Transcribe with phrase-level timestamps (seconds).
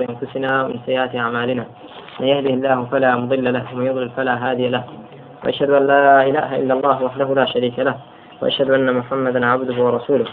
[0.00, 1.64] أنفسنا ومن سيئات أعمالنا.
[2.20, 4.84] من يهده الله فلا مضل له ومن يضلل فلا هادي له.
[5.44, 7.96] وأشهد أن لا إله إلا الله وحده لا شريك له
[8.42, 10.26] وأشهد أن محمدا عبده ورسوله.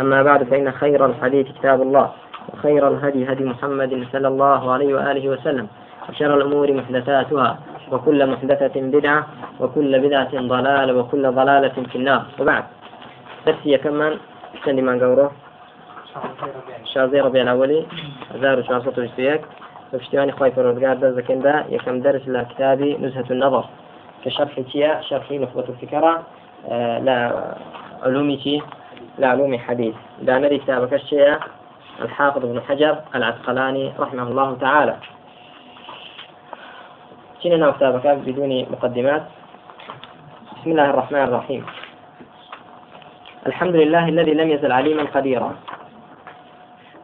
[0.00, 2.10] أما بعد فإن خير الحديث كتاب الله
[2.52, 5.66] وخير الهدي هدي محمد صلى الله عليه وآله وسلم
[6.08, 7.58] وشر الأمور محدثاتها
[7.92, 9.26] وكل محدثة بدعة
[9.60, 12.22] وكل بدعة ضلالة وكل ضلالة في النار.
[12.40, 12.64] وبعد
[13.46, 14.12] درسي كمان
[14.66, 15.43] ما قوره
[18.34, 19.40] هزار وشاسط وشتيك
[19.92, 23.64] وشتيواني خواي فرودقار درس كندا يكم درس لكتابي نزهة النظر.
[24.24, 26.22] كشرح تيا شرحي نخبة الفكرة
[26.68, 27.16] آه لا
[28.02, 28.62] علومي تي
[29.18, 31.38] لا علومي حديث دا نري كتابك الشيء
[32.02, 34.96] الحافظ ابن حجر العسقلاني رحمه الله تعالى.
[37.42, 39.22] شنو كتابك بدون مقدمات؟
[40.56, 41.66] بسم الله الرحمن الرحيم.
[43.46, 45.54] الحمد لله الذي لم يزل عليما قديرا.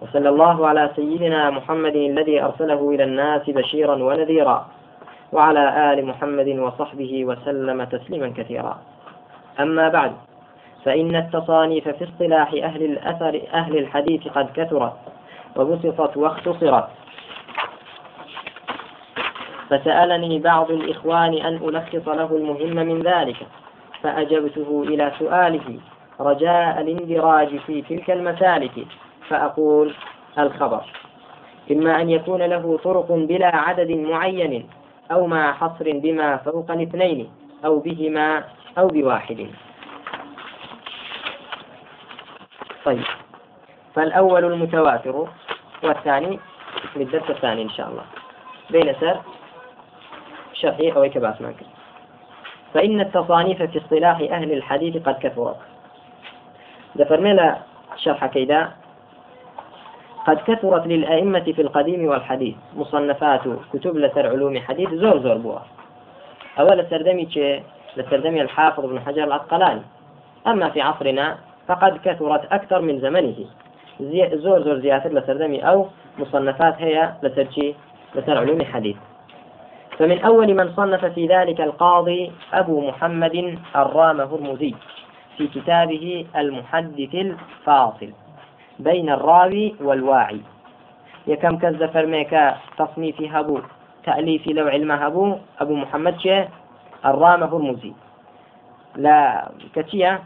[0.00, 4.66] وصلى الله على سيدنا محمد الذي أرسله إلى الناس بشيرا ونذيرا
[5.32, 8.78] وعلى آل محمد وصحبه وسلم تسليما كثيرا.
[9.60, 10.12] أما بعد
[10.84, 14.92] فإن التصانيف في اصطلاح أهل الأثر أهل الحديث قد كثرت
[15.56, 16.88] وبسطت واختصرت.
[19.70, 23.36] فسألني بعض الإخوان أن ألخص له المهم من ذلك
[24.02, 25.78] فأجبته إلى سؤاله
[26.20, 28.86] رجاء الاندراج في تلك المسالك
[29.30, 29.94] فأقول
[30.38, 30.84] الخبر.
[31.70, 34.68] إما أن يكون له طرق بلا عدد معين
[35.12, 37.30] أو مع حصر بما فوق اثنين
[37.64, 38.44] أو بهما
[38.78, 39.46] أو بواحد.
[42.84, 43.02] طيب.
[43.94, 45.28] فالأول المتواتر
[45.82, 46.38] والثاني
[46.92, 48.04] في الدرس الثاني إن شاء الله.
[48.70, 49.20] بين سر
[50.52, 51.66] شرحي أو كباس ممكن
[52.74, 55.56] فإن التصانيف في اصطلاح أهل الحديث قد كثرت.
[56.94, 57.58] ده
[57.96, 58.79] شرح كيدا
[60.26, 62.54] قد كثرت للأئمة في القديم والحديث.
[62.76, 63.40] مصنفات
[63.72, 65.58] كتب لسر علوم حديث زور زور بوا.
[66.58, 67.28] أول سردمي
[67.96, 69.82] لسردمي الحافظ بن حجر العسقلاني.
[70.46, 71.38] أما في عصرنا
[71.68, 73.36] فقد كثرت أكثر من زمنه.
[74.32, 75.86] زور زور زيادة لسردمي أو
[76.18, 77.74] مصنفات هي لسر
[78.14, 78.96] لسر علوم حديث.
[79.98, 84.74] فمن أول من صنف في ذلك القاضي أبو محمد الرام هرمزي
[85.36, 88.12] في كتابه المحدث الفاصل
[88.80, 90.40] بين الراوي والواعي.
[91.26, 93.60] يكم كز فرميكا تصنيف هبو
[94.04, 96.48] تأليف لو علم هبو أبو محمد شه
[97.04, 97.92] الرام هرمزي.
[98.96, 100.18] لا كتيا.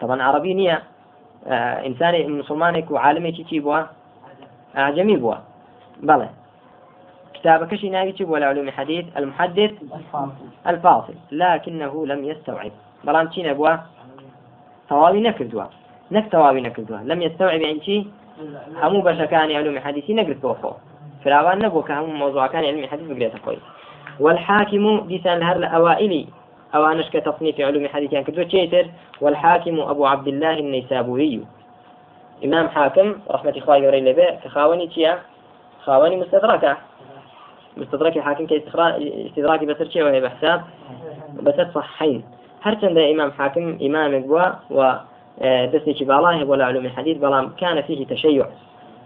[0.00, 0.82] طبعا عربي نية.
[1.46, 3.80] آه إنسان مسلمانك وعالمي كي بوا؟
[4.76, 5.34] أعجمي بوا.
[6.02, 6.28] بلى.
[7.34, 9.72] كتابك شي ناوي ولا علوم حديث المحدث؟
[10.66, 11.14] الفاصل.
[11.32, 12.72] لكنه لم يستوعب.
[13.04, 13.72] بلان چی نبووە
[14.88, 15.66] تەواوی نەکردووە
[16.10, 18.06] نەک تەواوی نەکردووە لەم يستوعب يعني چی
[18.82, 20.72] هەموو بەشەکانی علومی حدیثی نەگرتەوە خۆ
[21.24, 23.58] فراوان نەبوو کە هەموو مۆزوعەکانی علمی حدیث بگرێتە خۆی
[24.20, 26.26] والحاكم ديسان لهر الأوائل
[26.74, 28.86] أوانش كتصنيف علوم حديث يعني كدو تشيتر
[29.20, 31.46] والحاكم أبو عبد الله النيسابوري.
[32.44, 35.18] إمام حاكم رحمة إخوة يوري لبي كخاوني تيا
[35.84, 36.76] خاوني مستدركة.
[37.76, 40.60] مستدرك حاكم كاستدراكي بسر شيء وهي بحساب؟
[41.42, 42.24] بسر صحين
[42.62, 44.92] هرچند إمام حاكم إمام بوا و
[45.42, 48.46] آه، دستي باڵای ولا علوم الحديث بلام كان فيه تشيع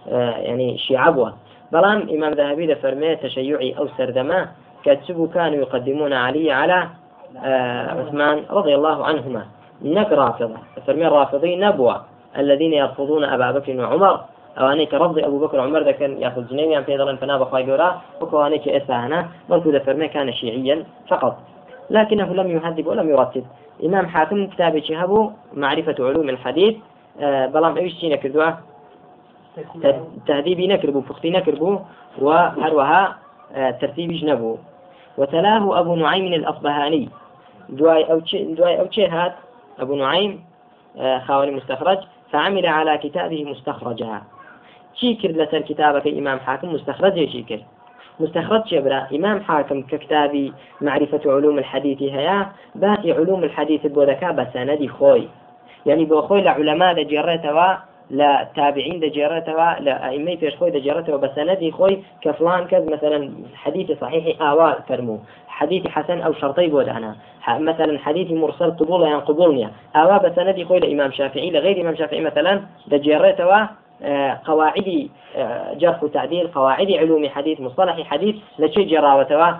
[0.09, 1.33] آه، يعني شيعة
[1.73, 4.49] بلام إمام ذهبي فرمي تشيعي أو سردما
[4.85, 6.89] كتبوا كانوا يقدمون علي على
[7.45, 9.47] آه، عثمان رضي الله عنهما.
[9.83, 10.57] نك رافضة
[10.87, 12.03] فرمي الرافضين نبوة
[12.39, 14.21] الذين يرفضون أبا بكر وعمر.
[14.59, 18.69] أو أنك رفض أبو بكر وعمر كان يأخذ جنيمي عن فيضا فناب خايقورا وكو أنك
[18.69, 21.39] إساهنا بل فرمي كان شيعيا فقط.
[21.91, 23.45] لكنه لم يهذب ولم يرتب.
[23.85, 26.77] إمام حاكم كتاب شهبه معرفة علوم الحديث
[27.21, 28.53] آه، بلام إيش شي نكردوا
[30.27, 31.81] تهذيبي نكربو فختي نكربو
[32.19, 33.19] وهروها
[33.55, 34.57] آه، ترتيب جنبو.
[35.19, 37.09] وتلاه أبو نعيم الأصبهاني.
[37.69, 38.89] دواي أو دواي
[39.79, 40.45] أبو نعيم
[40.99, 41.99] آه، خاوني مستخرج
[42.33, 44.23] فعمل على كتابه مستخرجها.
[44.95, 47.61] شيكر لسر كتابك إمام حاكم مستخرج شيكر
[48.21, 49.07] مستخرج شبرا.
[49.15, 55.29] إمام حاكم ككتابي معرفة علوم الحديث هيا باتي علوم الحديث بودكا بسندي خوي.
[55.87, 57.75] يعني خوي لعلماء لجرتوا
[58.11, 62.03] لا تابعين دجيرتوا لا أئمة فيش خوي دجيرتوا بسندي خوي.
[62.21, 65.19] كفلان كذ مثلا حديث صحيح آواء فرمو.
[65.49, 67.17] حديث حسن أو شرطي بود أنا.
[67.49, 73.55] مثلا حديث مرسل قبول يعني آواء بسندي خوي لإمام شافعي لغير إمام شافعي مثلا دجيرتوا
[73.55, 73.69] آه،
[74.45, 79.53] قواعد آه، جرح وتعديل قواعد علوم حديث مصطلح حديث لشي جراوتوا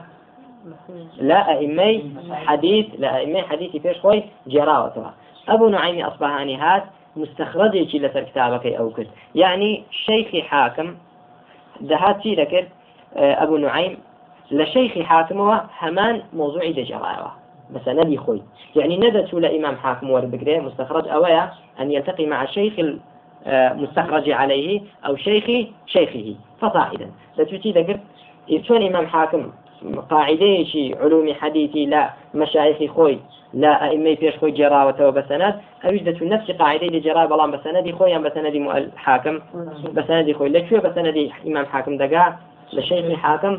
[1.19, 5.11] لا أئمي حديث لا أئمي حديث فيش خوي جراوتوا
[5.49, 6.85] أبو نعيم أصبهاني هات
[7.17, 10.95] مستخرجي لسر كتابك أو كت يعني شيخ حاكم
[11.81, 12.69] دهات چی دەکرد
[13.17, 13.97] ئەبوو نوعیم
[14.51, 17.33] لە شەیخی حاکمەوە هەمان مۆزوعی دەجێڕایەوە
[17.75, 18.43] بسندی خوي.
[18.77, 21.51] يعني ندت لإمام حاكم وربقري مستخرج أويا
[21.81, 22.75] أن يلتقي مع شيخ
[23.47, 25.45] المستخرج عليه أو شيخ
[25.87, 28.01] شيخه فصائدا لتوتي ذكرت
[28.63, 29.51] شون إمام حاكم؟
[30.11, 32.11] قاعدة شي علوم حديثي لا.
[32.35, 33.19] مشايخ خوي
[33.55, 33.85] لا.
[33.91, 35.55] أئمة خوي جراوة بسند
[35.85, 39.39] أوجدت نفس قاعدة لجراء بلان بسندي خوي أم بسندي حاكم؟
[39.95, 40.49] بسندي خوي.
[40.49, 42.37] لشو بسندي إمام حاكم؟ دقا
[42.73, 43.59] لشيخ حاكم؟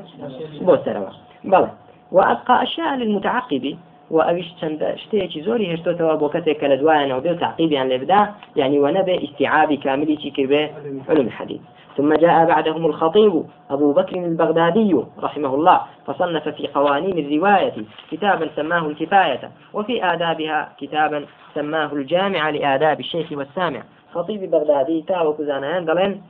[0.61, 1.09] بوسروا
[1.43, 1.69] بلى.
[2.11, 3.77] وأبقى أشياء للمتعقب
[4.11, 8.21] و ئەویش چەند شتێکی زۆری هێشتۆتەوە بۆ کەسێک کە لە دوایانەوە بێ و تعقیبیان لێبدا
[8.55, 10.61] يعني ونبي استيعاب كامل كربه
[11.09, 11.61] علوم الحديث.
[11.97, 17.73] ثم جاء بعدهم الخطيب أبو بكر البغدادي رحمه الله فصنف في قوانين الرواية
[18.11, 21.25] كتابا سماه الكفاية وفي آدابها كتابا
[21.55, 23.81] سماه الجامع لآداب الشيخ والسامع.
[24.13, 26.21] خطيب بغدادي تاو كزانان دلين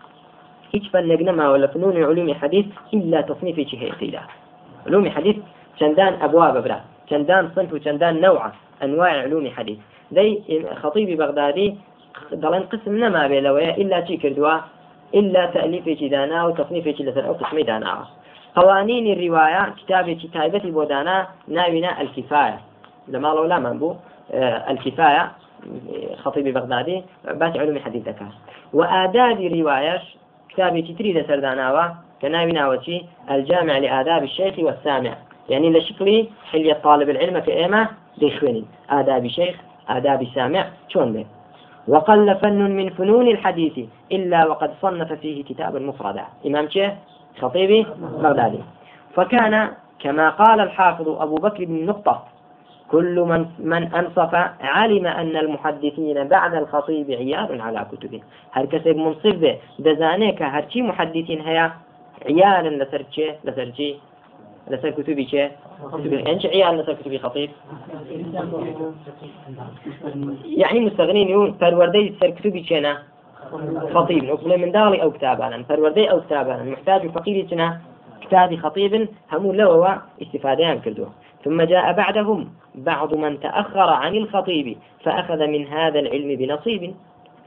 [0.73, 4.21] هیچ فنێک نەما ولا فنون علوم حديث إلا تصنيف هەیە
[4.87, 5.35] علوم حديث
[5.79, 6.79] چەندان أبواب ببرا.
[7.09, 8.51] چەندان صنف و چەندان نوع
[8.83, 9.77] أنواع علوم حديث.
[10.13, 10.29] ذي
[10.81, 11.75] خطيب بغدادي
[12.31, 14.57] دلين قسم نما بيلويا إلا شي كردوا
[15.13, 18.05] إلا تأليف دانا وتصنيف لسر أو قسمي دانا.
[18.55, 22.59] قوانين الرواية كتابة تايبة بودانا ناوينا الكفاية.
[23.07, 23.95] لما لو لا من بو
[24.31, 25.31] آه، الكفاية
[26.23, 28.27] خطيب بغدادي بات علوم حديث ذكاء
[28.73, 30.01] وآداب الرواية
[30.49, 31.85] كتابة تريد سرداناوا
[32.21, 33.01] كناوي وشي
[33.31, 35.28] الجامع لآداب الشيخ والسامع.
[35.49, 39.55] يعني لشكلي حلية طالب العلم في إيمة ديخويني آداب شيخ
[39.89, 41.25] آداب سامع شون به
[41.87, 43.79] وقل فن من فنون الحديث
[44.11, 46.93] إلا وقد صنف فيه كتابا مفردا إمام شيخ
[47.41, 47.85] خطيبي
[48.21, 48.59] بغدادي.
[49.15, 52.23] فكان كما قال الحافظ أبو بكر بن نقطة
[52.91, 58.21] كل من من أنصف علم أن المحدثين بعد الخطيب عيال على كتبه.
[58.51, 61.71] هل كسب منصف به دزانيك هرشي محدثين هيا
[62.25, 63.95] عيالا لسرتشي لسرتشي
[64.69, 65.51] لسر كتبي شيء؟
[65.93, 67.49] يعني عيال لسر كتبي خطيب؟
[70.45, 73.03] يعني مستغنين يقول فروردي سر كتبي شينا
[73.93, 74.23] خطيب.
[74.23, 75.63] نقول من داري أو كتابانا.
[75.63, 76.63] فروردي أو كتابانا.
[76.63, 77.81] محتاج فقير شنا
[78.21, 79.07] كتاب خطيب.
[79.31, 81.09] هم له استفادة كردوه
[81.43, 86.93] ثم جاء بعدهم بعض من تأخر عن الخطيب فأخذ من هذا العلم بنصيب.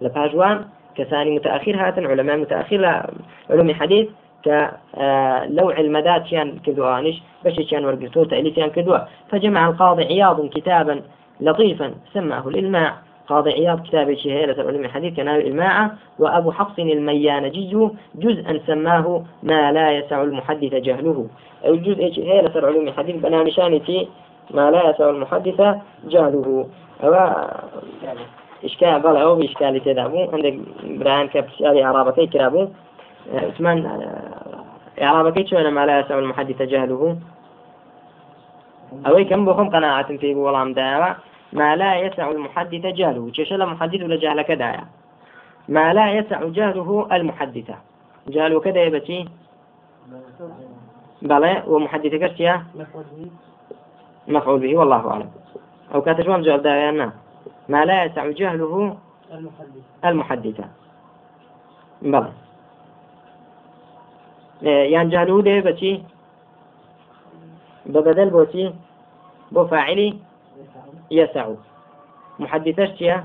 [0.00, 0.64] لباجوان
[0.94, 3.10] كثاني متأخر هات علماء متأخر
[3.50, 4.08] علوم حديث.
[4.44, 8.98] كلوع المدات كان كدوانش باش كان ورقتو تأليفيان كدوا
[9.30, 11.00] فجمع القاضي عياض كتابا
[11.40, 12.94] لطيفا سماه الإلماع.
[13.28, 19.92] قاضي عياض كتاب شهيرة علم الحديث كان الإلماع وأبو حفص الميانجي جزءا سماه ما لا
[19.92, 21.26] يسع المحدث جهله.
[21.64, 24.08] الجزء شهيرة علوم الحديث بنامشانتي
[24.50, 25.60] ما لا يسع المحدث
[26.04, 26.66] جهله.
[27.04, 27.14] أو
[28.64, 30.30] إشكال بلا أو إشكال تدابو.
[30.32, 30.54] عندك
[30.84, 32.68] برهان كبسالي عرابتي كرابو.
[33.34, 33.78] عثمان
[35.02, 37.18] إعرابك شو ما لا يسع المحدث جهله؟
[39.06, 41.14] أو كم بخم قناعة في والله داوا
[41.52, 43.30] ما لا يسع المحدث جهله.
[43.30, 44.84] كيش المحدث ولا جهل كذا
[45.68, 47.70] ما لا يسع جهله المحدث.
[48.28, 49.28] جهله كذا يبتي
[51.22, 52.64] بلى ومحدث كرتيا
[54.28, 55.30] مفعول به والله أعلم.
[55.94, 57.12] أو كاتشوان جواب دايانا
[57.68, 58.96] ما لا يسع جهله
[59.32, 59.84] المحدث.
[60.04, 60.60] المحدث.
[62.02, 62.41] بلى.
[64.62, 65.92] یان جالو دێ بەچی
[67.92, 68.66] ببدل بۆچی
[69.54, 70.08] بۆ فاعلی
[71.10, 71.46] يسع
[72.38, 73.16] محدثش چیە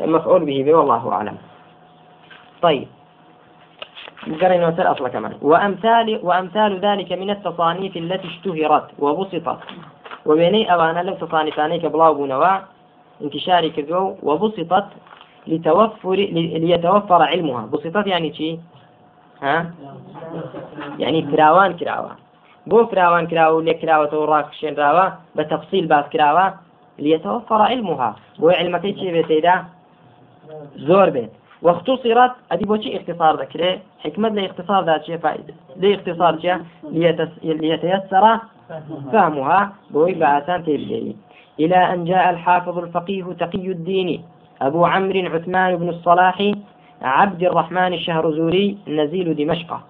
[0.00, 1.36] مفعول به والله أعلم.
[2.62, 2.88] طيب.
[4.40, 9.58] قرينا وسر أصلا كمان وأمثال وأمثال ذلك من التصانيف التي اشتهرت وبسطت.
[10.26, 12.58] وبيني أوانا لو تصانيفاني كبلاو بنوا
[13.22, 14.88] انتشاري كذو وبسطت
[15.46, 16.16] لتوفر
[16.64, 17.66] ليتوفر علمها.
[17.66, 18.58] بسطت يعني شي
[19.42, 19.70] ها؟
[20.98, 22.10] يعني فراوان كراوة.
[22.66, 25.06] بو فراوان كراوة لێ کراوەتەوە ڕاکشێنراوە
[25.36, 26.46] بە تەفسیل باس کراوە
[26.98, 28.16] ليتوفر علمها.
[28.40, 29.56] بۆ علمەکەی چی بێتێدا
[30.88, 31.32] زۆر بێت
[31.62, 36.56] واختصرت أدي بوشي اختصار ذكره حكمة لاختصار ذات شيء فائدة لاختصار شيء
[37.44, 38.38] ليتيسر
[39.12, 39.72] فهمها.
[39.90, 41.16] بوي بآسان تبدي
[41.60, 44.24] إلى أن جاء الحافظ الفقيه تقي الدين
[44.62, 46.52] أبو عمرو عثمان بن الصلاح
[47.02, 49.80] عبد الرحمن الشهرزوري نزيل دمشق.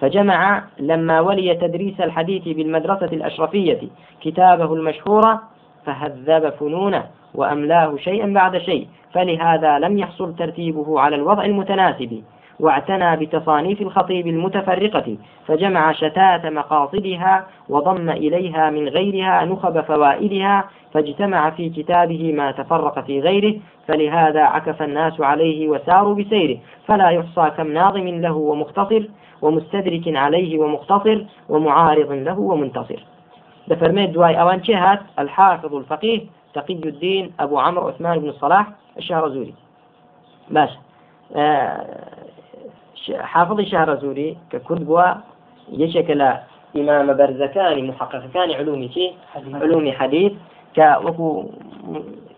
[0.00, 3.80] فجمع لما ولي تدريس الحديث بالمدرسة الأشرفية
[4.20, 5.38] كتابه المشهور
[5.86, 7.04] فهذب فنونه
[7.34, 12.22] وأملاه شيئا بعد شيء فلهذا لم يحصل ترتيبه على الوضع المتناسب.
[12.62, 15.16] واعتنى بتصانيف الخطيب المتفرقة
[15.46, 20.64] فجمع شتات مقاصدها وضم إليها من غيرها نخب فوائدها
[20.94, 23.54] فاجتمع في كتابه ما تفرق في غيره
[23.88, 29.02] فلهذا عكف الناس عليه وساروا بسيره فلا يحصى كم ناظم له ومختصر
[29.42, 33.04] ومستدرك عليه ومقتصر ومعارض له ومنتصر.
[33.68, 36.20] دفرميت دواي أوان هات الحافظ الفقيه
[36.54, 38.66] تقي الدين أبو عمرو عثمان بن الصلاح
[38.98, 39.54] الشهرزوري
[40.50, 40.78] باشا
[41.36, 42.21] آه
[43.10, 45.04] حافظي شهرزوري ككرد بوا
[45.72, 46.22] يشكل
[46.76, 49.12] إمام برزكاني محققان علومي شي
[49.54, 50.32] علومي حديث.
[50.76, 51.50] كوكو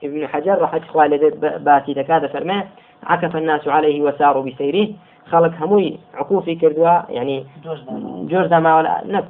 [0.05, 2.65] ابن حجر راح خوالد باتي دكاد فرمه
[3.07, 4.89] عكف الناس عليه وساروا بسيره.
[5.31, 7.45] خلق هموي عقوفي كردوا يعني
[8.31, 9.25] جورج ما ولا نك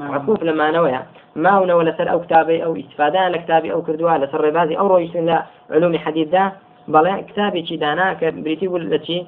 [0.00, 1.02] عقوف لما نويا.
[1.36, 5.16] ما هو ولا سر أو كتابي أو استفادة لكتابي أو كردوا لسر بازي أو رويش
[5.16, 6.52] لا علوم حديث ده
[6.88, 9.24] بلا كتابي شي دانا كبريتي ولا شي.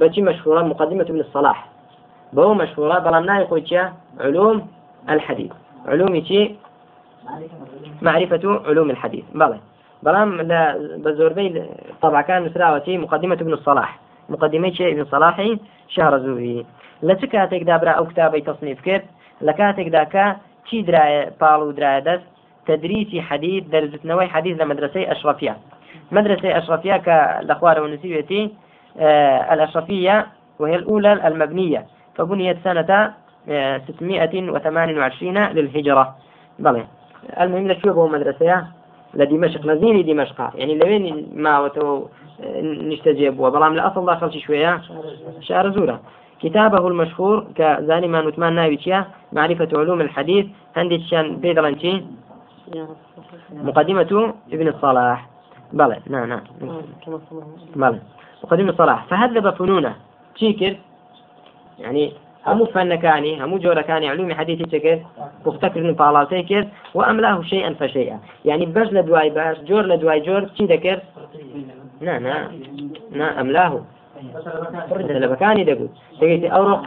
[0.00, 1.68] بشي مشهورة مقدمة ابن الصلاح.
[2.32, 3.46] بهو مشهورة بلا ناي
[4.20, 4.66] علوم
[5.10, 5.52] الحديث.
[5.86, 6.54] علوم شي
[8.02, 9.24] معرفة علوم الحديث.
[9.34, 9.58] بلى
[10.02, 11.64] بلام لا بزوربي
[12.02, 13.98] طبعا كان نسراوتي مقدمة ابن الصلاح.
[14.28, 16.66] مقدمة ابن صلاحي شهر زوري
[17.02, 19.02] لتكاتك دابرا أو كتابي تصنيف كرد
[19.40, 20.36] لكاتك داكا
[20.70, 22.26] چی درایە؟ پاڵ و درایە دەست؟
[22.66, 24.28] تدريسي حديث دەرزتنەوەی
[26.12, 28.50] مدرسة أشرفية كالأخوار ونسيبتي
[28.98, 30.26] آه الأشرفية
[30.58, 33.14] وهي الأولى المبنية فبنيت سنة
[33.46, 36.14] 628 للهجرة.
[36.58, 36.84] بلى.
[37.40, 38.66] المهم لشو بو مدرسة
[39.14, 40.50] لدمشق نزيني دمشق.
[40.54, 42.06] يعني لوين ما وتو
[42.62, 44.80] نشتجيب وبلام لأصل داخل شوية.
[45.40, 46.00] شعر زورة.
[46.40, 48.78] كتابه المشهور كزاني ما نتمان ناوي
[49.32, 52.04] معرفة علوم الحديث عندي شان بيدرانتي
[53.52, 55.26] مقدمة ابن الصلاح.
[55.72, 56.42] بلى نا نا
[57.76, 57.98] بلى
[58.42, 59.94] وقديم الصلاة فهذا بفنونة
[60.36, 60.76] شي كر
[61.78, 62.12] يعني
[62.46, 65.00] همو فن كاني همو جورة كاني علومي حديثي تكر
[65.46, 70.64] مفتكر انه بالاتي كر واملاه شيئا فشيئا يعني باش لدواي باش جور لدواي جور شي
[70.64, 71.00] ذكر
[72.00, 72.50] نا نا
[73.12, 73.84] نا املاه
[74.90, 76.82] فرد لبكاني دقود دقيتي اورق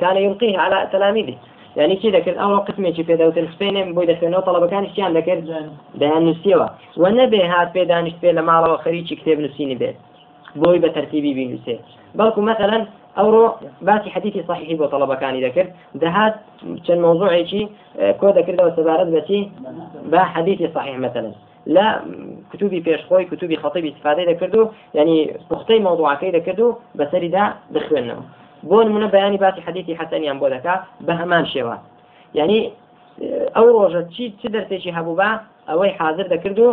[0.00, 1.36] كان يلقيه على تلاميذه
[1.76, 5.42] یعنی چی دەکرد؟ ئەوە قسمێکی پێداوتن سپێنێن بۆی دەخوێنەوە تەڵەکانیشتیان دەکرد
[6.00, 6.68] دەیان نووسیەوە.
[7.02, 9.96] و نەبێ هات پێ دانیشت پێ لە ماڵەوە خەریکی کتێب نووسینی بێت.
[10.60, 11.76] بۆی بە تەرتیبی بینوسێ
[12.18, 12.82] بەڵکو مەمثلەن
[13.18, 13.44] ئەوڕۆ
[13.86, 15.70] باسی حەدیثی صحیحی بۆ تەڵەبەکانی دەکرد.
[16.02, 16.34] دەهات
[16.84, 17.62] چەند مۆزوعێکی
[18.20, 19.40] کۆ دەکردەوە سەبارەت بەچی؟
[20.12, 21.34] بە حەدیثی صحیح مەمثلەن
[21.74, 21.86] لە
[22.52, 25.18] کتوبی پێشخۆی کتوبی خەڵی استفاده دەکرد و ینی
[25.50, 26.68] پوختەی مۆضوعەکەی دەکرد و
[26.98, 28.22] بەسەریدا دەخوێنەوە
[28.70, 31.76] بۆ نمونە بەیانی باسی حديثي حەسەنیان بۆ دەکات بە هەمان شێوە
[32.38, 32.60] ینی
[33.56, 35.28] ئەو ڕۆژە چی چ دەرسێکی هەبوو بە
[35.68, 36.68] ئەوەی حاضر دەکرد و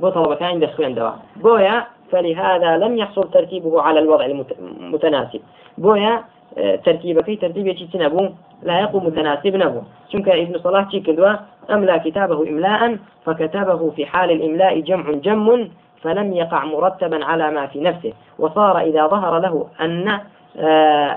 [0.00, 1.12] بۆ طلبەکانی دەخوێندەوە
[1.44, 1.76] بۆیە
[2.10, 5.40] فلهذا لم يحصل ترتيبه على الوضع المتناسب
[5.78, 6.24] بويا
[6.58, 8.28] آه، ترتيبك ترتيب تنبو
[8.62, 9.80] لا يقوم متناسب نبو.
[10.12, 11.32] شنك ابن صلاح كدوا؟
[11.70, 15.68] أملا كتابه إملاء فكتبه في حال الإملاء جمع جم
[16.02, 18.12] فلم يقع مرتبا على ما في نفسه.
[18.38, 20.20] وصار إذا ظهر له أن آه،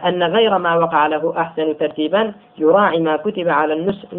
[0.07, 4.13] أن غير ما وقع له أحسن ترتيبا يراعي ما كتب على النسخ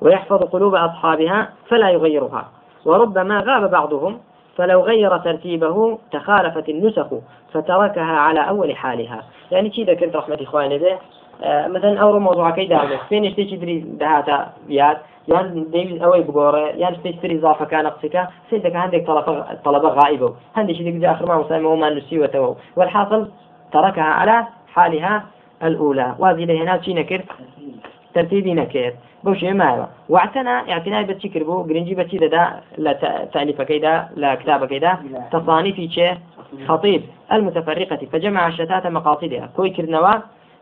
[0.00, 2.48] ويحفظ قلوب أصحابها فلا يغيرها.
[2.84, 4.18] وربما غاب بعضهم
[4.56, 7.06] فلو غير ترتيبه تخالفت النسخ
[7.52, 9.22] فتركها على أول حالها.
[9.50, 10.98] يعني كي ذكرت رحمة إخواني به
[11.42, 17.86] آه مثلا أورو موضوع كي دعمه فين اشتي دري دهاتا بيات يعني تشتري إضافة كان
[17.86, 20.34] قصك سيدك عندك طلبة طلبة غائبة.
[20.56, 23.28] هندي شيء دي آخر ما مسمى وما نسي وتو والحاصل
[23.72, 25.24] تركها على حالها
[25.62, 26.14] الأولى.
[26.18, 27.22] وهذه هنا شي نكر
[28.14, 28.92] ترتيبي نكر
[29.24, 32.92] بوشي ما واعتنى اعتناء بتشي كربو جرينجي بتشي دا لا
[33.32, 34.98] تأليف كيدا لا كتاب كيدا.
[35.32, 35.76] تصانيف
[36.68, 37.02] خطيب.
[37.32, 38.06] المتفرقة.
[38.12, 39.50] فجمع شتات مقاصدها.
[39.56, 40.10] كوي كرنوا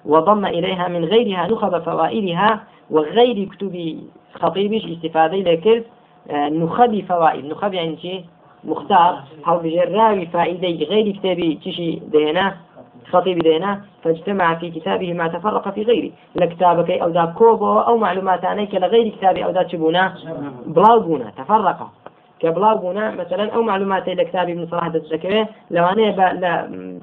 [0.06, 3.98] وضم إليها من غيرها نخب فوائدها وغير كتب
[4.34, 5.82] خطيبش استفادة لكل
[6.30, 7.44] آه، نخب فوائد.
[7.44, 8.24] نخب يعني شيء
[8.64, 9.22] مختار.
[9.48, 12.56] أو بجراوي فائدة غير كتابي تشي دينا
[13.10, 16.10] خطيب دينا فاجتمع في كتابه ما تفرق في غيره.
[16.36, 20.14] لكتابك أو ذا كوبو أو معلومات عنيك لغير كتابي أو ذا تشبونا
[20.66, 21.90] بلاوبونا تفرق.
[22.42, 26.52] كبلاوبونا مثلا أو معلومات لكتابي من صلاح دستكوي لو أنا لا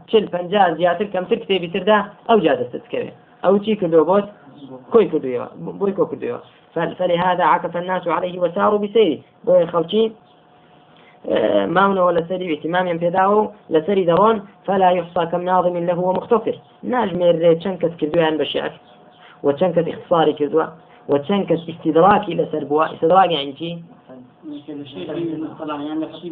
[0.07, 3.11] تشل فنجاز زياتر كم تر كتابي تردا أو جاد تذكره
[3.45, 4.25] أو تي كدو بوت
[4.91, 6.05] كوي كدو بوي كو
[6.73, 9.19] فلهذا عكف الناس عليه وساروا بسيره.
[9.45, 10.11] بوي خلشي
[11.75, 17.77] ماونەوە لەسەری احتمامیان پێداوە و لەسەری دەڕۆن فلا يحصى كم ناظم له ومختصر ناژمێرێ چەند
[17.81, 18.71] کەس کردویان بە شعر
[19.43, 20.65] و چەند کەس اختصاری کردووە
[21.09, 21.43] و چەند
[26.21, 26.31] چی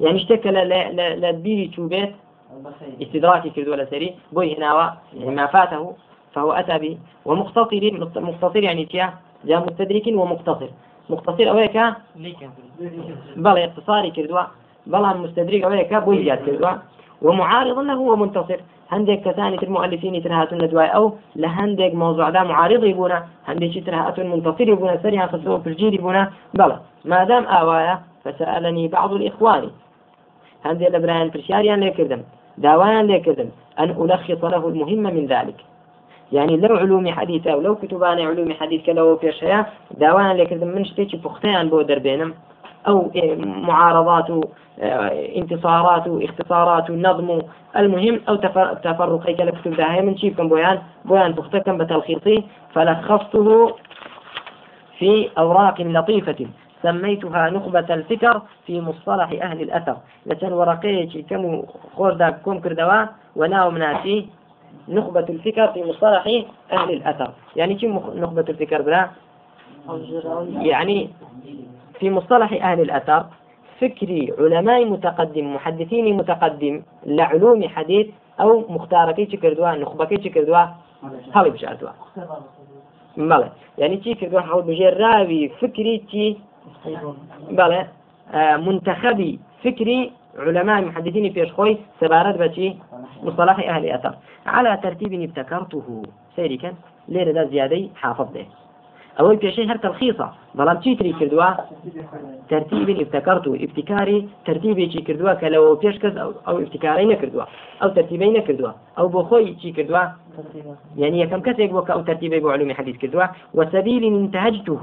[0.00, 2.12] يعني اشتكى للبيري توبيت
[3.02, 5.94] استدراكي كردو لسري بوي هنا يعني ما فاته
[6.32, 6.98] فهو أتى به.
[7.24, 10.68] ومختصر مختصر يعني تيا جاء مستدرك ومختصر.
[11.10, 11.76] مختصر أويك؟
[13.36, 14.42] بل اختصاري كردوا.
[14.86, 16.70] بل مستدرك أويك؟ بوي جات كردوا.
[17.22, 18.60] ومعارض له ومنتصر.
[18.94, 21.06] هندێک کەسانی تر مؤلفینی تر هاتون لە دوای ئەو
[21.42, 26.24] لە هەندێک مۆزوعدا معارضی بوونە هەندێکی تر هاتون منتصری بوونە سەریان خستەوە پرگیری بوونە
[26.58, 26.76] بەڵێ
[27.10, 29.70] مادام ئاوایە فسألني بعض الإخوان.
[30.64, 32.22] هندي لبران برشاريان ليكردم
[32.58, 33.48] داوان ليكردم
[33.78, 35.58] أن ألخص له المهم من ذلك.
[36.32, 41.16] يعني لو علوم حديثة ولو كتبان علوم حديث كلو في شيء داوان ليكردم من شتيش
[41.16, 42.34] بختيان بو دربينم.
[42.88, 43.10] أو
[43.68, 44.30] معارضات
[45.36, 47.42] انتصارات اختصارات نظم
[47.76, 53.74] المهم أو تفرق أي كلا كتب داهي من شيء كم بيان؟ بيان تختكم بتلخيصي فلخصته
[54.98, 56.46] في أوراق لطيفة.
[56.82, 59.96] سميتها نخبة الفكر في مصطلح أهل الأثر.
[60.26, 61.62] لتن ورقية كم
[61.96, 64.26] خوردا كم كردوا؟ وناو مناسي
[64.88, 66.24] نخبة الفكر في مصطلح
[66.72, 67.30] أهل الأثر.
[67.56, 69.08] يعني كم نخبة الفكر بلا؟
[70.60, 71.10] يعني
[72.00, 73.26] في مصطلح أهل الأثر
[73.80, 78.06] فكري علماء متقدم محدثين متقدم لعلوم حديث
[78.40, 80.66] أو مختاركي تكردوا نخبكي تكردوا
[81.34, 81.88] هاوي بشارتوا
[83.16, 86.38] بله يعني تي كردوا حول بجير راوي فكري تي
[87.50, 87.88] بله
[88.34, 92.74] آه منتخبي فكري علماء محدثين في خوي سبارات بشي
[93.22, 94.14] مصطلح أهل أثر
[94.46, 96.02] على ترتيب ابتكرته
[96.36, 96.74] سيري كان
[97.08, 98.44] ليرة زيادة حافظ ده.
[99.18, 101.48] ئەوەی پێشەی هەر تەلخیصە بەڵام چیتری کردووە
[102.50, 106.14] ترتیب ابتكرت ابتكاري ترتیبێکی کردووە کە لەوە پێش کەس
[106.46, 107.44] ئەو ابتکارەی نەکردووە
[107.80, 110.02] ئەو ترتیبەی نەکردووە ئەو بۆ خۆی چی کردووە
[111.02, 113.26] يعني کەسێک بۆ کە ئەو ترتیبەی بۆ علومی حدیث کردووە
[113.58, 114.82] وسبيل انتهجته.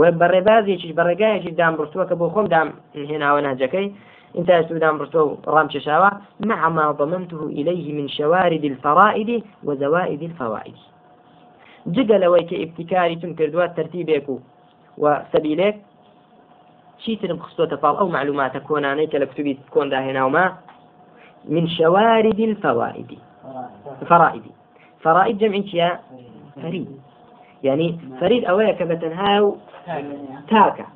[0.00, 2.68] وبالربازي بەڕێگایەکی دام ڕستووە کە بۆ خۆم دام
[3.10, 3.86] هێناوە نهجەکەی
[4.38, 5.68] انتهجت دام رسو رام
[6.50, 10.95] مع ما ضمنته إليه من شوارد الفرائد وزوائد الفوائد.
[12.22, 14.36] لەوەی کە ئبتیکاری تم کردووە تەرتیبێک و
[15.02, 15.76] و سەبیلێک.
[17.02, 20.00] چیترم خستۆتە پاڵ ئەو معلوماتە کۆنانەی کە لە کتوبی کۆندا
[21.54, 23.10] من شوارد الفوائد
[24.08, 24.44] فرائد.
[25.04, 25.90] فرائد جمع چیە
[26.62, 26.88] فريد
[27.62, 29.52] يعني فريد أولا كبتنها
[30.50, 30.86] تاكا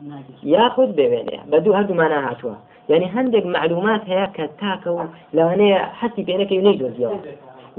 [0.42, 2.54] ياخذ ببينها بدو هدو ما هاتوا
[2.88, 6.82] يعني هندق معلومات هي كتاكا لو أنا حسي بينك ينيد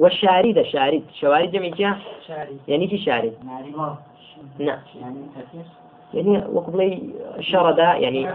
[0.02, 1.96] والشارد شارد شوارد جمع جا
[2.68, 3.34] يعني شي شارد
[4.60, 4.78] نعم.
[6.14, 7.10] يعني وقبلي
[7.40, 8.28] شرد يعني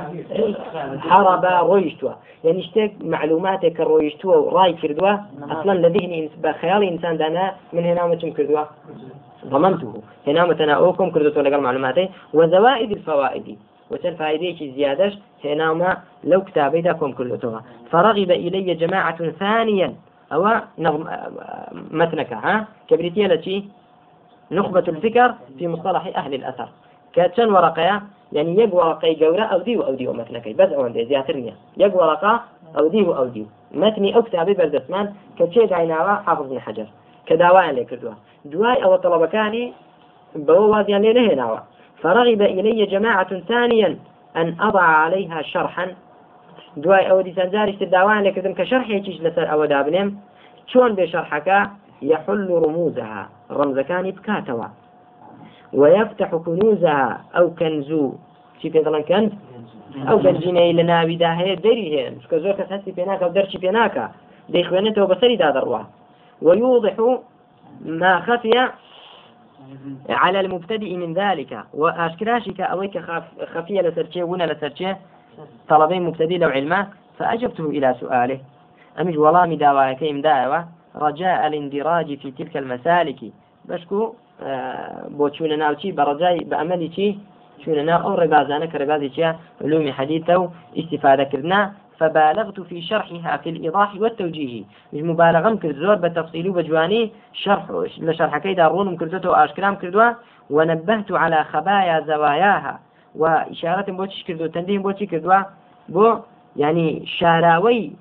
[0.99, 2.11] حرب رويشتوا.
[2.45, 5.17] يعني اشتاق معلوماتك رويشتوا وراي كردوا.
[5.43, 8.65] أصلا لذهني بخيال إنسان دانا من هنا ما كردوا.
[9.47, 9.95] ضمنته
[10.27, 12.09] هنا متنا أوكم كردوا لقى معلوماتي.
[12.35, 13.59] وزوائد الفوائد.
[13.91, 15.13] وتن فائدة زيادة.
[15.45, 19.95] هنا ما لو كتابي داكم كردوا فرغب إلي جماعة ثانيا.
[20.33, 21.05] أو نظم
[21.73, 23.69] متنك ها؟ كبريتية التي
[24.51, 26.69] نخبة الفكر في مصطلح أهل الأثر.
[27.13, 31.55] كاتشن ورقة يعني يق ورقة جورة أو ديو أو ديو متنك بس أو عندي زياترنيا
[31.77, 32.43] يق ورقة
[32.79, 33.47] أو ديو أو ديو.
[33.73, 36.87] متني أو كتابي بردسمان كتشي عيناوا حافظ بن حجر.
[37.27, 38.13] كدواء لك دوا
[38.45, 39.73] دواء أو طلب كاني
[40.37, 41.59] بوواز يعني لهناوا
[42.03, 43.99] فرغب إلي جماعة ثانيا
[44.37, 45.95] أن أضع عليها شرحا
[46.83, 50.09] دوای ئەوە دیسان جاریش داوان لێکردم کە شەرحێکیش لەسەر ئەوە دابنێم
[50.71, 51.61] چۆن بێ شەرحەکە؟
[52.03, 54.69] يحل رموزها رمزكان بكاتوا
[55.73, 58.13] ويفتح كنوزها أو كنزو
[58.63, 59.33] شي بيضلن كنز
[60.11, 64.11] أو كنزيني لنا بداهية دري هي مش كزور كسهسي بيناك أو درشي بيناك
[64.49, 65.87] دي خوانته وبصري دا ذروة
[66.43, 67.19] ويوضح
[67.85, 68.69] ما خفي
[70.09, 71.65] على المبتدئ من ذلك.
[71.75, 72.99] وأشكراشك أويك
[73.55, 74.95] خفية لسرشي ونا لسرشي
[75.69, 76.87] طلبين مبتدئ لو علمه
[77.19, 78.39] فأجبته إلى سؤاله.
[79.01, 83.21] أمج والله داواك إمداوة رجاء الاندراج في تلك المسالك.
[83.65, 87.09] بشكو آه، بۆ چوونە ناوچی بەڕجای بە ئەمەلی چی
[87.61, 89.31] چوونە ناو ئەو ڕێبازانە کە ڕێبازی چیە
[89.65, 89.93] علومی
[91.99, 94.65] فبالغت في شرحها في الإيضاح والتوجيه.
[94.93, 97.65] مش مبالغة كرد زور بتفصيل وبجواني شرح
[97.99, 100.11] لشرح كيدا رون كردته وأشكرام كردوا
[100.51, 102.81] ونبهت على خبايا زواياها.
[103.19, 105.41] وإشارة بوتش كردو تنبيه بوتش كردوا
[105.89, 106.17] بو
[106.57, 107.93] يعني شاراوي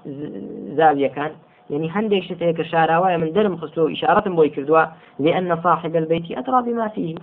[0.78, 1.32] زاوية كان
[1.69, 4.84] يعني هندێک شتەیە کە شاراوایە من دەرم خستو ئشارەتم بۆی کردووە
[5.19, 7.15] لأن صاحب البيت أدرى بما فيه.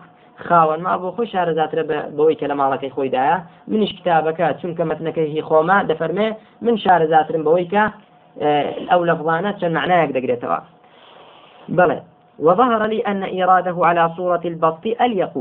[0.49, 1.83] خاوەن ما بۆ خۆی شارەزاترە
[2.17, 3.37] بەوەی کە لە ماڵەکەی خۆیدایە
[3.71, 6.29] منیش کتابەکە چونکە مەتنەکەی خۆما دەفەرمێ
[6.65, 7.85] من شارەزاترم بەوەی کە
[8.91, 10.61] ئەو لەفظانە چەند معنایەک دەگرێتەوە.
[11.79, 11.99] بڵێ
[12.47, 15.35] وظهر لي أن إراده على صورة البسط أليق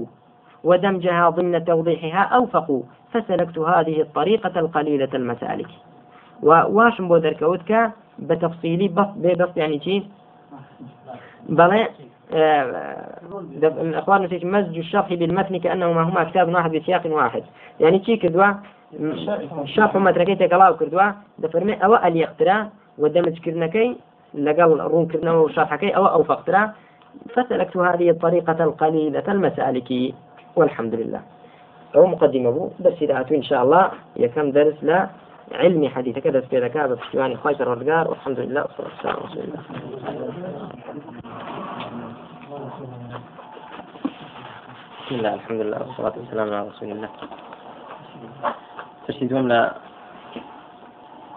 [0.64, 5.68] ودمجها ضمن توضيحها أوفق فسلكت هذه الطريقة القليلة المسالك.
[6.44, 10.04] وواش بودر كودك بتفصيلي بس بس يعني شيء
[11.50, 11.88] بلى
[13.64, 17.44] الأخبار نسيت مزج الشرح بالمتن كأنهما هما كتاب واحد بسياق واحد.
[17.80, 18.54] يعني شي كدوا؟
[19.64, 23.96] الشرح متركي تقلاو كردوا دفرمي أو اليقترا ودمج كرنكي
[24.34, 26.72] لقل رون كرنا وشرحكي أو أوفقترا
[27.36, 30.14] فسلكت هذه الطريقة القليلة المسالك.
[30.56, 31.22] والحمد لله.
[31.96, 35.10] أو مقدمة بو بس إذا إن شاء الله يكم درس لا
[35.52, 36.20] علمي حديث.
[36.20, 38.66] كذا في ذكاء بفتواني خايف الرجال والحمد لله
[45.02, 47.10] بسم الله الحمد لله والصلاة والسلام على رسول الله.
[49.08, 49.76] ترشيدهم لا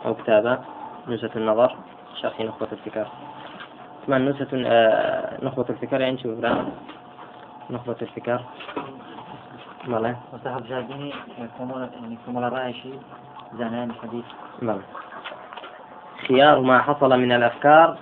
[0.07, 0.59] أو كتابة
[1.09, 1.77] نزهة النظر
[2.23, 3.07] شرح نخبة الفكر
[4.07, 4.49] ثم نزهة
[5.43, 6.35] نخبة الفكر يعني شو
[7.71, 8.41] نخبة الفكر
[10.69, 11.13] جابني
[11.59, 12.93] كمال يعني كمال رأيشي
[13.59, 14.25] زنان حديث
[14.63, 14.83] ماله
[16.29, 17.99] خيار ما حصل من الأفكار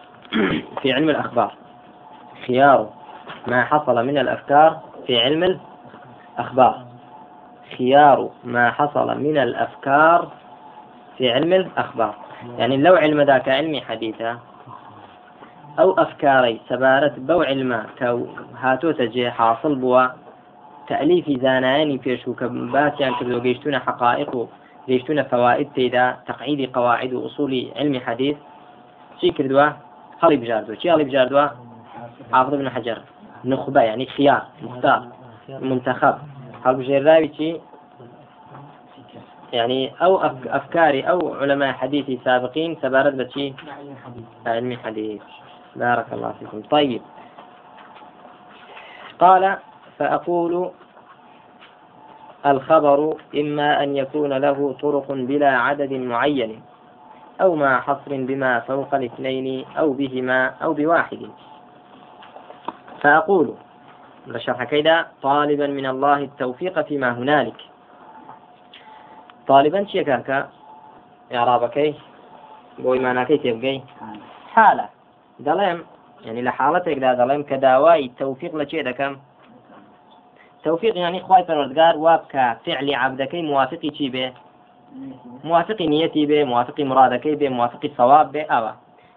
[0.82, 1.54] في علم الأخبار.
[2.46, 2.88] خيار
[3.46, 5.58] ما حصل من الأفكار في علم
[6.38, 6.84] الأخبار.
[7.78, 10.28] خيار ما حصل من الأفكار
[11.18, 12.14] في علم الأخبار.
[12.58, 14.38] يعني لو علم ذاك علمي حديثة
[15.78, 18.26] أو أفكاري سبارت بو علما كو
[18.60, 20.06] هاتو تجي حاصل بوا
[20.90, 24.48] تەلیفی زانایانی پێشوو کە باسییان کردو گەیشتونە حقائق و
[24.88, 28.36] گەیشتونە فەوائد تێدا تەقعیدی قواعد و ئوصولی علمی حەدیث
[29.20, 29.66] چی کردووە؟
[30.22, 30.76] هەڵی بژاردووە.
[30.80, 31.46] چی هەڵی بژاردووە؟
[32.32, 32.98] حافظ بن حجر.
[33.44, 35.00] نخبة يعني خيار مختار
[35.70, 36.14] منتخب.
[36.64, 37.48] هەڵبژێراوی چی؟
[39.52, 40.16] يعني أو
[40.46, 43.54] أفكاري أو علماء حديثي سابقين سبارد بشي
[44.46, 45.22] علمي حديث
[45.76, 47.02] بارك الله فيكم طيب
[49.18, 49.56] قال
[50.02, 50.70] فأقول
[52.46, 56.62] الخبر إما أن يكون له طرق بلا عدد معين
[57.40, 61.30] أو مع حصر بما فوق الاثنين أو بهما أو بواحد.
[63.00, 63.54] فأقول
[64.26, 67.60] لشرح كيدا طالبا من الله التوفيق فيما هنالك.
[69.46, 70.48] طالبا شيكاكا
[71.34, 71.94] إعرابكي
[72.78, 73.78] بۆی ماناکەی تێبگەی
[74.54, 74.86] حالە
[75.46, 75.78] دەڵێم
[76.26, 79.12] ینی لە حاڵەتێکدا دەڵێم کە داوای تەوفیق لە چێ دەکەم
[80.64, 84.33] توفيق يعني خواي پروردگار وابكا فعل عبدكي موافقي چي به
[85.44, 88.70] موافقي نيتي به موافقي مرادكي به موافقي صواب به أوا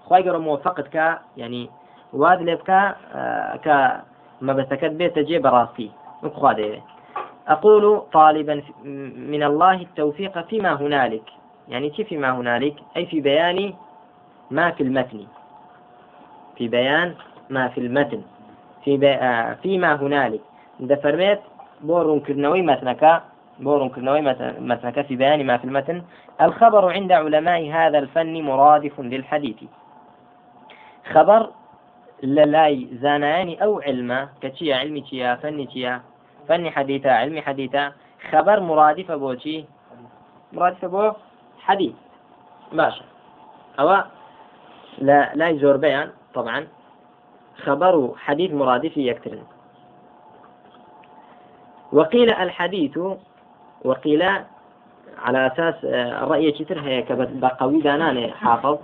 [0.05, 1.69] خواي قرر موفقت كا يعني
[2.13, 4.01] واد آه كا
[4.41, 5.91] ما بسكت به تجي براستي
[6.23, 6.81] به
[7.47, 8.61] أقول طالبا
[9.33, 11.23] من الله التوفيق فيما هنالك.
[11.67, 13.73] يعني كيف فيما هنالك؟ أي في بيان
[14.51, 15.25] ما في المتن.
[16.57, 17.15] في بيان
[17.49, 18.21] ما في المتن.
[18.83, 19.09] في بي...
[19.09, 20.41] آه فيما هنالك.
[20.79, 21.41] دەفەرمێت
[21.87, 23.13] بۆ ڕوونکردنەوەی متنەکە
[23.63, 24.23] بۆ ڕوونکردنەوەی
[24.69, 26.01] متنەکە في بيان ما في المتن
[26.41, 29.59] الخبر عند علماء هذا الفن مرادف للحديث.
[31.13, 31.49] خبر
[32.23, 36.01] للاي زاناني أو علما كتشيا علمي تشيا فني تشيا
[36.47, 37.91] فني حديثا علمي حديثا
[38.31, 39.65] خبر مرادفة بوشي
[40.53, 41.11] مرادفة بو
[41.59, 41.93] حديث.
[42.71, 43.05] باشا
[43.79, 44.03] أو
[44.97, 46.67] لا لا يزور بيان طبعا.
[47.63, 49.54] خبر حديث مرادف يكترن.
[51.95, 52.99] وقيل الحديث
[53.85, 54.23] وقيل
[55.17, 58.77] على أساس آه، الرأي كتر هي كبقوي داناني حافظ.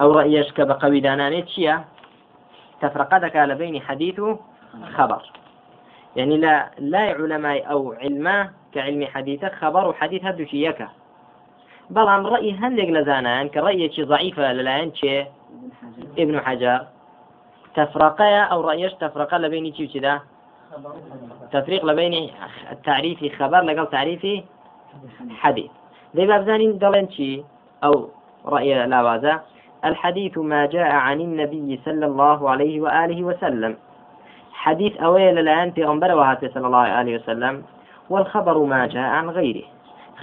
[0.00, 1.84] أو رأيش كبقوي داناني تشيا؟
[2.80, 4.20] تفرقتك على بين حديث
[4.94, 5.22] خبر
[6.16, 10.88] يعني لا لا علماء أو علما كعلم حديث خبر وحديث هدو شيكا
[11.94, 15.26] ڕێی هەندێک لە زانایان کە ڕێیەکی ضعیفە لەلایەن چێ
[16.18, 16.80] ابن حجر.
[18.50, 20.20] ئەو ڕێیش تفرقە لە بینی چی چیدا
[21.52, 22.30] تفريق لبين
[22.72, 24.26] التعريف خبر لقال تعريف
[25.30, 25.70] حديث.
[26.16, 27.42] ذي بابزانين دلين شي
[27.84, 28.08] أو
[28.46, 29.40] رأي لاوازا
[29.84, 33.76] الحديث ما جاء عن النبي صلى الله عليه وآله وسلم.
[34.52, 37.62] حديث أويل الآن في غنبر وهاتي صلى الله عليه وسلم.
[38.10, 39.62] والخبر ما جاء عن غيره.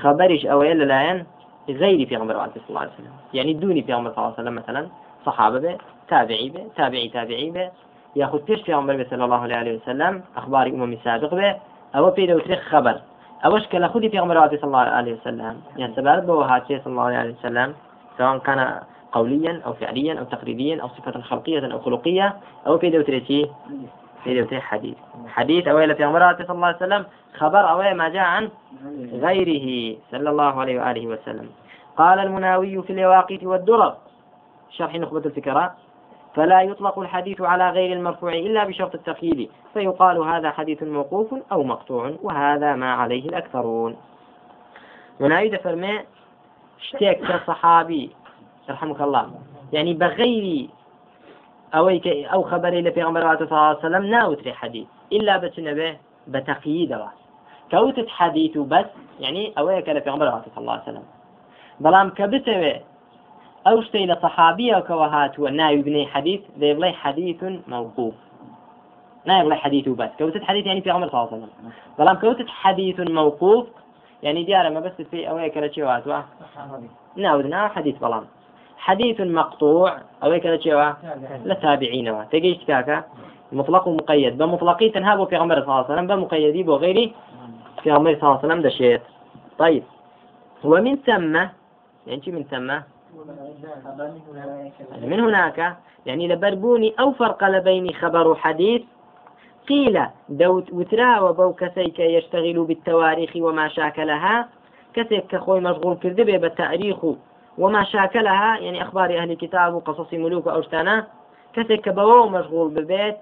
[0.02, 1.26] خبرش أويل الآن
[1.70, 3.14] غيري في غنبر وهاتي صلى الله عليه وسلم.
[3.34, 4.88] يعني دوني في غنبر صلى الله عليه وسلم مثلا.
[5.26, 5.78] صحابة به
[6.08, 7.72] تابعي به تابعي تابعي به.
[8.16, 11.56] ياخذ پێش پێغمبەر صلى الله عليه وسلم أخبار أمم سابق به
[11.96, 12.96] أو في دەوترێت خبر.
[13.46, 15.56] أوش كلا خودي في پێغمبەر صلى الله عليه وسلم.
[15.78, 17.74] يعني سبب هاتي صلى الله عليه وسلم
[18.18, 18.80] سواء كان
[19.12, 22.36] قوليا أو فعليا أو تقريبيا أو صفة خلقية أو خلقية
[22.68, 23.50] أو في دوتريتي
[24.24, 24.98] في دوتري حديث.
[25.28, 27.06] حديث أويل في أمرات صلى الله عليه وسلم
[27.38, 28.50] خبر أويل ما جاء عن
[29.14, 31.50] غيره صلى الله عليه وآله وسلم.
[31.98, 33.94] قال المناوي في اليواقيت والدرر.
[34.70, 35.74] شرح نخبة الفكرة.
[36.36, 39.50] فلا يطلق الحديث على غير المرفوع إلا بشرط التقييد.
[39.74, 43.96] فيقال هذا حديث موقوف أو مقطوع وهذا ما عليه الأكثرون.
[45.20, 46.00] ونعيد فرمي
[46.82, 48.12] اشتيك كصحابي
[48.70, 49.30] رحمك الله.
[49.74, 50.68] يعني بغير
[51.74, 52.00] ئەوەی
[52.32, 53.24] ئەو خبرەی لە پێغمبەر
[53.82, 55.90] سلام ناوترێ حەدیث إلا بچنەبێ
[56.32, 57.10] بە تەقییدەوە
[57.72, 58.90] کەوتت حەدیث و بەس
[59.24, 61.06] یعنی ئەوەیە کە لە پێغمبەر الله سلام
[61.84, 62.76] بەڵام کە بتەوێ
[63.66, 67.40] ئەو شتەی لە سەحابیەکەوە هاتووە ناوی بنەی حەدیث دەی بڵێ حەدیث
[67.74, 68.16] موقوف.
[69.28, 71.52] ناوی بڵێ حەدیث و بەس کەوتت حەدیث يعني پێغمبەر صلى الله عليه وسلم.
[71.98, 73.66] بەڵام کەوتت حەدیث موقوف
[74.26, 76.20] يعني دیارە مەبەست في ئەوەیە کە لە چێ هاتووە
[77.18, 78.26] ناود ناو حەدیث بەڵام
[78.84, 80.76] حديث مقطوع أو هيك شيء
[81.46, 82.26] لا تابعين.
[82.32, 83.04] تجيش كاكا؟
[83.52, 84.38] مطلق ومقيد.
[84.38, 87.14] بمطلقي تنهاب في غمر صلى الله عليه وسلم بمقيدي وغيري
[87.84, 89.00] في غمر صلى الله عليه وسلم ده شيء
[89.58, 89.84] طيب.
[90.64, 91.36] ومن ثم
[92.08, 92.70] يعني من ثم؟
[95.02, 95.78] من هناك.
[96.06, 98.82] يعني لبربوني أو فرق بين خبر حديث.
[99.70, 104.50] قيل دوت وترا وبو كسيك يشتغل بالتواريخ وما شاكلها.
[104.94, 106.98] كسيك كخوي مشغول كذبه بالتاريخ
[107.58, 108.58] وما شاكلها.
[108.58, 111.08] يعني أخبار أهل الكتاب وقصص ملوك وأوشتانا
[111.54, 113.18] كسك بوو مشغول ببيت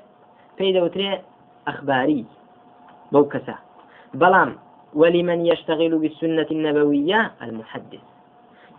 [0.58, 1.22] في دوتري
[1.68, 2.26] أخباري.
[3.12, 3.56] بوكسة
[4.14, 4.58] بلام.
[4.94, 8.11] ولمن يشتغل بالسنة النبوية المحدث.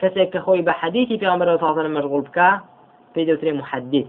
[0.02, 2.60] كسك خوي بحديثي في عمر صلى الله وسلم مشغول بك
[3.14, 4.06] في دوتري محدث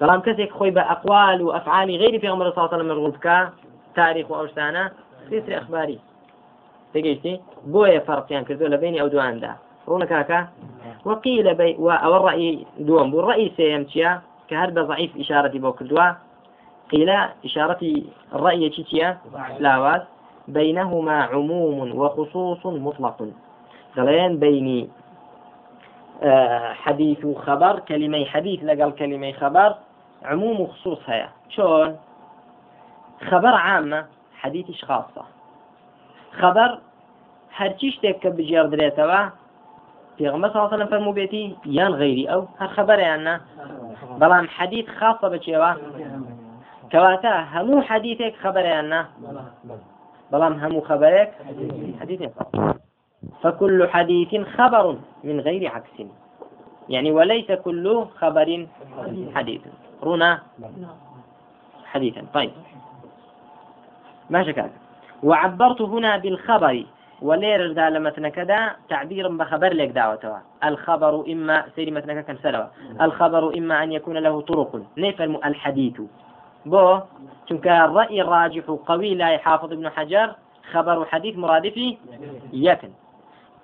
[0.00, 3.48] بلام كسك خوي بأقوال وأفعال غير في عمر صلى الله عليه وسلم مشغول بك
[3.96, 4.92] تاريخ وأوشتانا
[5.28, 5.98] في أخباري
[6.94, 9.56] تجيتي بويا فرق يعني كذول بيني أو دوان ده
[9.88, 10.40] ڕوونە کاکە
[11.04, 16.12] وقيل بي أو الرأي دوم بو الرأي سيمتيا كهرب ضعيف إشارتي بو كردوا
[16.92, 17.10] قيل
[17.44, 18.04] إشارتي
[18.34, 18.72] الرأي
[19.58, 20.00] لاواز
[20.48, 23.28] بينهما عموم وخصوص مطلق.
[23.96, 24.88] دلين بيني
[26.84, 29.70] حەدیث و خەبەر کەلیمەی حەدیث لەگەڵ کەلیمەی خەبەر
[30.30, 31.90] عموم و خصوص هەیە چۆن
[33.28, 34.00] خەبەر عامە
[34.40, 35.24] حەدیثیش خاصە
[36.40, 36.70] خەبەر
[37.58, 39.20] هەرچی شتێک کە بژێر درێتەوە
[40.16, 41.44] پێغمە ساڵە لە فەرمو بێتی
[41.78, 43.36] یان غیری ئەو هەر خەبەریاننا
[44.20, 45.72] بەڵام حەدیث خاصە بەچێوە
[46.92, 49.02] کەواتە هەموو حەدیثێک خەبەریاننا
[50.32, 50.54] بەڵام.
[50.62, 51.30] هەموو خەبەرێک
[52.00, 52.32] حەدیثێک
[53.42, 56.02] فكل حديث خبر من غير عكس.
[56.88, 58.66] يعني وليس كل خبر
[59.34, 59.60] حديث.
[60.02, 60.42] رونا
[61.84, 62.22] حديثا.
[62.34, 62.50] طيب.
[64.30, 64.72] ما شكاك؟
[65.22, 66.84] وعبرت هنا بالخبر.
[67.22, 72.68] ولير لمتنا كذا تعبير بخبر لك دعوتها الخبر إما سيري متنك كم سلوى
[73.00, 74.82] الخبر إما أن يكون له طرق.
[74.98, 76.00] نفهم الحديث.
[76.66, 76.98] بو
[77.48, 80.34] چونك الرأي الراجح قوي لا يحافظ ابن حجر.
[80.72, 81.96] خبر حديث مرادفي
[82.52, 82.90] يكن.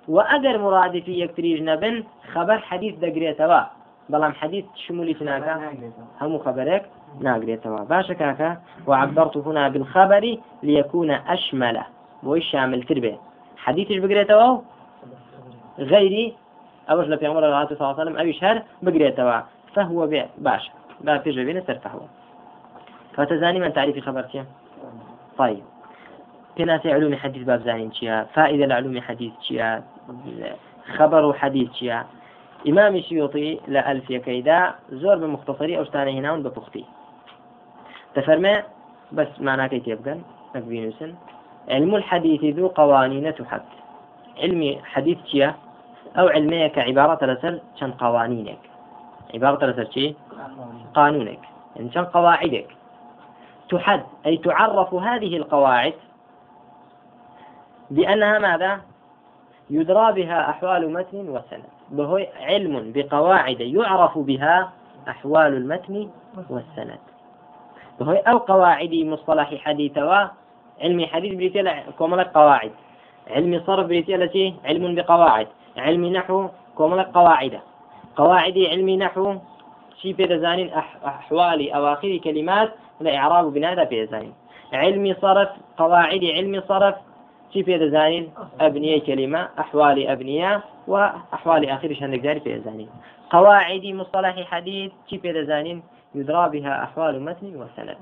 [0.07, 1.95] و ئەگەر مرادفی یەکتریش نەبن
[2.33, 3.61] خەبەر حەدیث دەگرێتەوە.
[4.11, 5.53] بەڵام حەدیث شمولی ناکە
[6.21, 6.83] هەموو خەبەرێک
[7.27, 7.81] ناگرێتەوە.
[7.91, 8.51] باشە کاکە
[8.89, 10.33] وعبدەرت هنا بالخەبەری
[10.67, 11.85] لیەکوونە ئەشمەلە
[12.25, 13.13] بۆی شاملتر بێ.
[13.63, 14.61] حەدیثش بگرێتەوە؟ و
[15.91, 16.25] غەیری
[16.89, 19.37] ئەوەش لە پێمەرە هاات ساڵم ئەویش هەر بگرێتەوە.
[19.75, 20.23] فهوە بێ.
[20.45, 20.63] باش
[21.05, 22.07] با پێش بێنە سەر فهوە
[23.15, 24.43] کاتەزانی من تعریفی خەبەرتیە
[25.37, 25.63] طيب.
[26.55, 29.83] في علوم حديث باب زانين شيا فائدة لعلوم حديث شيا
[30.97, 32.05] خبر حديث شيا
[32.67, 36.85] إمام السيوطي لألف يكيدا زور بمختصري أو ستاني هنا ببختي
[38.15, 38.63] تفرمي؟
[39.11, 40.17] بس معناه كي تبقى
[40.55, 41.15] نكبينوسن
[41.69, 43.61] علم الحديث ذو قوانين تحد.
[44.37, 45.55] علمي حديث شيا
[46.17, 48.59] أو علميك عبارة لسر شن قوانينك.
[49.33, 50.15] عبارة لسر شي
[50.93, 51.39] قانونك.
[51.75, 52.67] يعني شن قواعدك.
[53.69, 54.03] تحد.
[54.25, 55.93] أي تعرف هذه القواعد
[57.91, 58.81] بأنها ماذا؟
[59.69, 61.63] يدرى بها أحوال متن وسند.
[61.97, 64.71] وهو علم بقواعد يعرف بها
[65.09, 66.09] أحوال المتن
[66.49, 66.99] والسند.
[67.99, 69.97] وهو أو قواعد مصطلح حديث
[70.81, 72.71] علمي حديث بريتيلا كوملك قواعد.
[73.27, 75.47] علمي صرف بريتيلا علم بقواعد.
[75.77, 77.59] علمي نحو كوملك قواعد.
[78.15, 79.35] قواعدي علمي نحو
[80.01, 80.69] شي في زانين
[81.05, 84.33] أحوالي أواخر كلمات لا إعراب بناء في زانين.
[84.73, 86.95] علمي صرف قواعدي علمي صرف
[87.53, 92.89] شي في زانين أبنية كلمة أحوالي أبنية وأحوال آخر شهندك جاري في زانين
[93.29, 95.83] قواعدي مصطلح حديث شي في زانين
[96.15, 97.97] يدرى بها أحوال متن وسند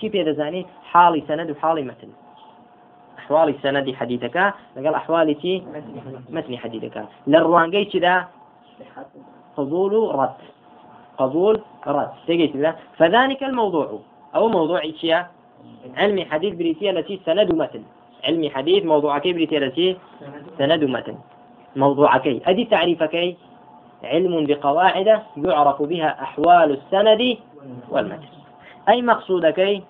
[0.00, 2.08] شي في زانين حالي سند وحالي متن.
[3.18, 5.62] أحوال سند حديثك لقال أحوال تي
[6.30, 8.28] متن حديثك للروانجي كذا
[9.56, 10.40] قبول رد.
[11.18, 12.10] قبول رد.
[12.26, 14.00] كذا فذلك الموضوع.
[14.34, 14.82] أو موضوع
[15.96, 17.82] علمي حديث بريتيا التي سند متن.
[18.24, 19.96] علمي حديث موضوعك بريتيا التي
[20.58, 21.16] سند متن.
[21.76, 23.36] موضوعك أدي تعريفك
[24.04, 27.36] علم بقواعد يعرف بها أحوال السند
[27.90, 28.28] والمتن.
[28.88, 29.82] أي مقصودك